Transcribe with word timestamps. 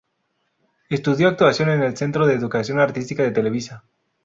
Estudio 0.89 1.27
actuación 1.27 1.69
en 1.69 1.83
el 1.83 1.95
Centro 1.95 2.25
de 2.25 2.33
Educación 2.33 2.79
Artística 2.79 3.21
de 3.21 3.29
Televisa. 3.29 3.83